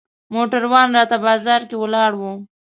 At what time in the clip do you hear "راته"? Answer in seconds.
0.97-1.15